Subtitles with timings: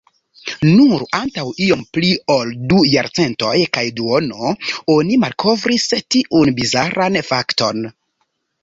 [0.67, 4.57] Nur antaŭ iom pli ol du jarcentoj kaj duono,
[4.97, 7.89] oni malkovris tiun bizaran fakton.